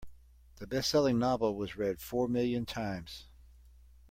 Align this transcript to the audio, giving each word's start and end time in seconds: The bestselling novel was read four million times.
The 0.55 0.65
bestselling 0.65 1.19
novel 1.19 1.55
was 1.55 1.77
read 1.77 2.01
four 2.01 2.27
million 2.27 2.65
times. 2.65 3.27